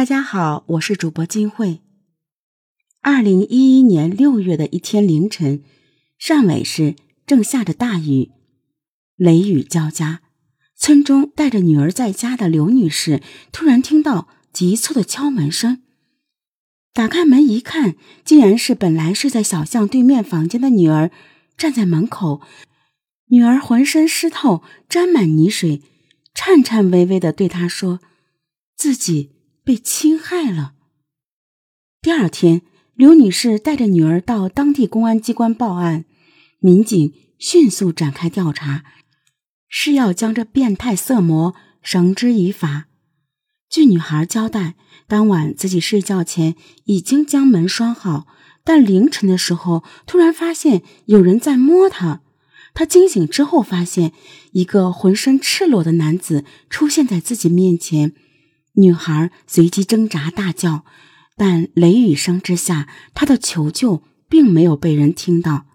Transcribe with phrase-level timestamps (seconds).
[0.00, 1.82] 大家好，我是主播金慧。
[3.02, 5.62] 二零一一年六月的一天凌晨，
[6.18, 8.30] 汕尾市正下着大雨，
[9.16, 10.22] 雷雨交加。
[10.74, 15.82] 村中带着女儿在家的刘女士突然听到急促的敲门声，
[16.94, 17.94] 打开门一看，
[18.24, 21.10] 竟然是本来睡在小巷对面房间的女儿
[21.58, 22.40] 站在门口。
[23.26, 25.82] 女儿浑身湿透，沾满泥水，
[26.34, 28.00] 颤颤巍巍的对她说
[28.74, 29.32] ：“自己。”
[29.70, 30.72] 被侵害了。
[32.02, 32.62] 第二天，
[32.94, 36.06] 刘女士带着女儿到当地公安机关报案，
[36.58, 38.82] 民警迅速展开调查，
[39.68, 42.88] 是要将这变态色魔绳之以法。
[43.68, 44.74] 据女孩交代，
[45.06, 46.56] 当晚自己睡觉前
[46.86, 48.26] 已经将门拴好，
[48.64, 52.22] 但凌晨的时候突然发现有人在摸她。
[52.74, 54.12] 她惊醒之后，发现
[54.50, 58.14] 一个浑身赤裸的男子出现在自己面前。
[58.74, 60.84] 女孩随即挣扎大叫，
[61.36, 65.66] 但雷雨声之下，她的求救并没有被人听到。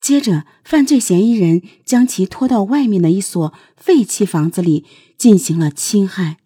[0.00, 4.84] 接着，犯罪嫌疑人将其拖到外面的一所废弃房子里
[5.18, 6.38] 进行了侵害。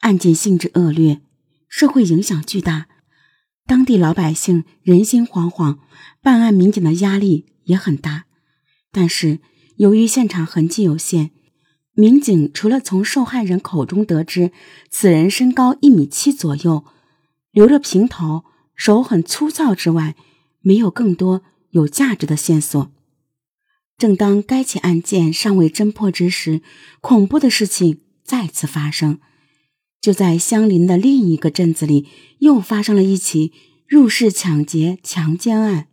[0.00, 1.20] 案件性质恶劣，
[1.68, 2.86] 社会影响巨大，
[3.66, 5.78] 当地老百姓人心惶惶，
[6.22, 8.24] 办案民警的压力也很大。
[8.92, 9.40] 但是，
[9.76, 11.32] 由于现场痕迹有限。
[11.94, 14.52] 民警除了从受害人口中得知
[14.90, 16.84] 此人身高一米七左右，
[17.50, 20.14] 留着平头，手很粗糙之外，
[20.60, 22.90] 没有更多有价值的线索。
[23.98, 26.62] 正当该起案件尚未侦破之时，
[27.02, 29.18] 恐怖的事情再次发生。
[30.00, 33.52] 就在相邻的另一个镇子里，又发生了一起
[33.86, 35.88] 入室抢劫强奸案。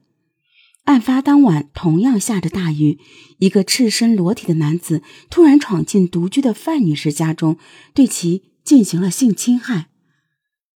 [0.88, 2.98] 案发当晚，同样下着大雨，
[3.40, 7.58] 一个赤身裸体的男子突然闯进独居的范女士家中，
[7.94, 9.90] 对其进行了性侵害。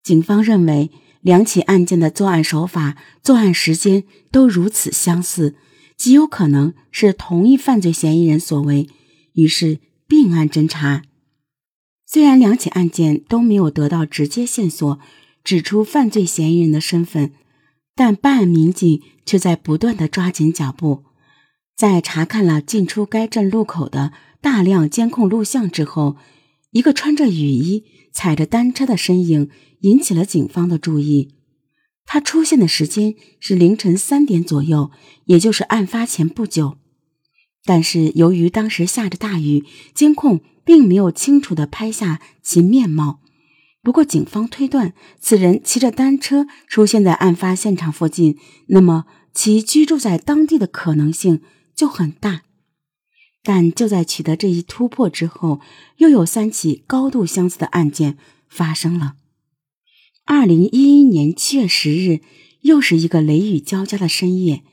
[0.01, 0.89] 警方认为，
[1.21, 5.55] 两起案件的作案手法、作案时间都如此相似，
[5.95, 8.89] 极有可能是同一犯罪嫌疑人所为，
[9.33, 11.03] 于是并案侦查。
[12.07, 14.99] 虽然两起案件都没有得到直接线索，
[15.43, 17.31] 指出犯罪嫌疑人的身份。
[17.95, 21.03] 但办案民警却在不断的抓紧脚步，
[21.75, 26.17] 在查看了进出该镇路口的大量监控录像之后，
[26.71, 29.49] 一个穿着雨衣、踩着单车的身影
[29.81, 31.35] 引起了警方的注意。
[32.05, 34.91] 他出现的时间是凌晨三点左右，
[35.25, 36.77] 也就是案发前不久。
[37.65, 39.63] 但是由于当时下着大雨，
[39.93, 43.19] 监控并没有清楚的拍下其面貌。
[43.81, 51.41] 不过，警方推断此人骑着单车出现在案发现场附近，那么其居住在当地的可能性
[51.73, 52.41] 就很大。
[53.41, 55.61] 但就在取得这一突破之后，
[55.97, 58.17] 又有三起高度相似的案件
[58.49, 59.15] 发生了。
[60.25, 62.19] 二零一一年七月十日，
[62.61, 64.63] 又是一个雷雨交加的深夜。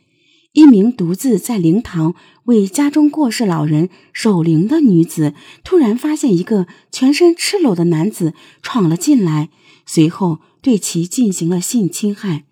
[0.56, 9.50] 一名独自在灵堂为家中过世老人守灵的女子，突然发现一个全身赤裸的男子闯了进来，
[9.84, 12.46] 随后对其进行了性侵害。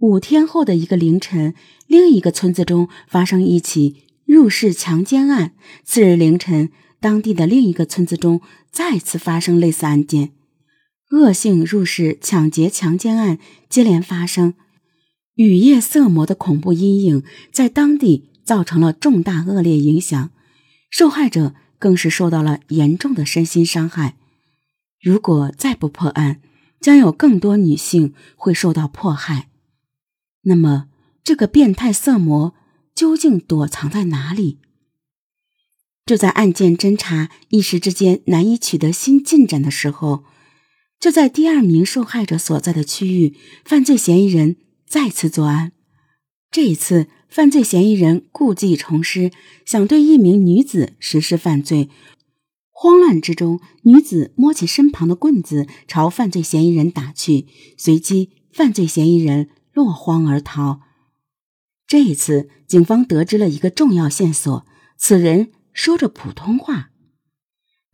[0.00, 1.54] 五天后的一个凌晨，
[1.86, 5.54] 另一个村子中发生一起入室强奸案。
[5.82, 6.68] 次日凌晨，
[7.00, 10.32] 当地的另一个村子中再次发生类似案件，
[11.12, 13.38] 恶性入室抢劫强奸案
[13.70, 14.52] 接连发生。
[15.38, 17.22] 雨夜色魔的恐怖阴影
[17.52, 20.30] 在当地造成了重大恶劣影响，
[20.90, 24.16] 受害者更是受到了严重的身心伤害。
[25.00, 26.40] 如果再不破案，
[26.80, 29.48] 将有更多女性会受到迫害。
[30.42, 30.88] 那么，
[31.22, 32.54] 这个变态色魔
[32.92, 34.58] 究竟躲藏在哪里？
[36.04, 40.24] 就在案件侦查一时之间难以取得新进展的时候，
[40.98, 44.56] 就在第二名受害者所在的区域，犯罪嫌疑人。
[44.88, 45.72] 再次作案，
[46.50, 49.30] 这一次犯罪嫌疑人故技重施，
[49.66, 51.90] 想对一名女子实施犯罪。
[52.70, 57.46] 慌乱之中，女子摸起身旁的棍子朝犯罪嫌疑人打去，
[57.76, 60.80] 随即犯罪嫌疑人落荒而逃。
[61.86, 64.64] 这一次，警方得知了一个重要线索：
[64.96, 66.92] 此人说着普通话。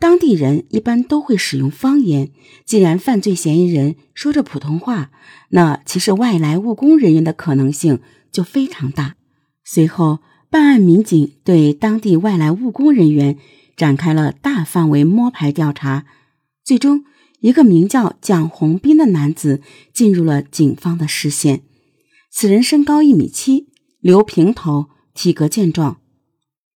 [0.04, 2.30] 当地人一般都会使用方言。
[2.66, 5.10] 既然犯罪嫌疑人说着普通话，
[5.48, 9.16] 那其实外来务工人员的可能性就非常大。
[9.64, 10.18] 随后，
[10.50, 13.38] 办案民警对当地外来务工人员
[13.78, 16.04] 展开了大范围摸排调查。
[16.62, 17.06] 最终，
[17.40, 19.62] 一个名叫蒋红斌的男子
[19.94, 21.62] 进入了警方的视线。
[22.30, 23.68] 此人身高一米七，
[24.00, 25.96] 留平头，体格健壮，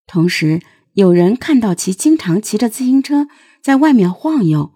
[0.06, 0.62] 同时。
[0.98, 3.28] 有人看到其经常骑着自行车
[3.62, 4.72] 在外面晃悠，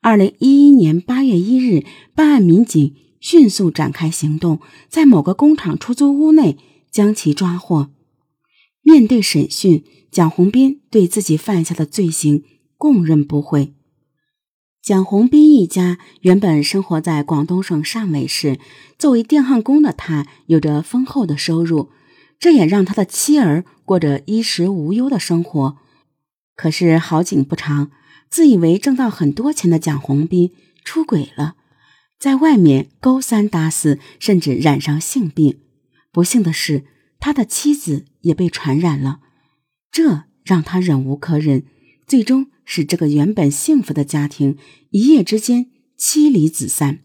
[0.00, 1.84] 二零一一年八月一日，
[2.14, 6.56] 办案民警迅速展开行动，在某个工厂出租屋内
[6.90, 7.90] 将其抓获。
[8.80, 12.44] 面对审讯，蒋红斌对自己犯下的罪行
[12.78, 13.74] 供认不讳。
[14.82, 18.58] 蒋红斌一家原本生活在广东省汕尾市，
[18.98, 21.90] 作为电焊工的他有着丰厚的收入，
[22.38, 25.78] 这也让他的妻儿过着衣食无忧的生活。
[26.54, 27.90] 可是好景不长，
[28.28, 30.52] 自以为挣到很多钱的蒋红斌
[30.84, 31.56] 出轨了，
[32.18, 35.60] 在外面勾三搭四，甚至染上性病。
[36.12, 36.84] 不幸的是，
[37.18, 39.20] 他的妻子也被传染了，
[39.90, 41.64] 这让他忍无可忍，
[42.06, 42.50] 最终。
[42.70, 44.58] 使这个原本幸福的家庭
[44.90, 46.98] 一夜之间妻离子散。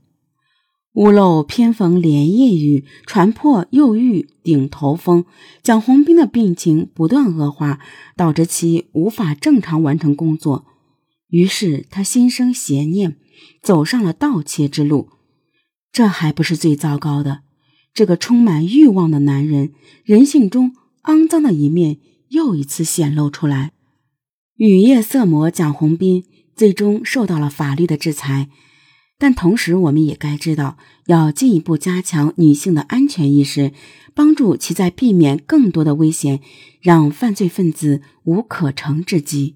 [0.94, 5.25] 屋漏偏逢连夜雨，船破又遇顶头风。
[5.63, 7.80] 蒋红斌的病情不断恶化，
[8.16, 10.66] 导致其无法正常完成工作。
[11.30, 13.18] 于是他心生邪念，
[13.63, 15.10] 走上了盗窃之路。
[15.92, 17.42] 这还不是最糟糕的，
[17.92, 19.74] 这个充满欲望的男人，
[20.04, 20.75] 人性中
[21.06, 21.98] 肮脏的一面
[22.30, 23.72] 又一次显露出来。
[24.57, 26.24] 雨夜色魔蒋红斌
[26.56, 28.50] 最终受到了法律的制裁，
[29.18, 33.71] 但同时我们也该知道，要进一步加强女性的安全意识，
[34.13, 36.42] 帮助其在避免更多的危险，
[36.81, 39.56] 让犯罪分子无可乘之机。